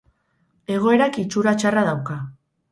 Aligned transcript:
Egoerak 0.77 1.21
itxura 1.25 1.55
txarra 1.61 1.87
dauka. 1.93 2.21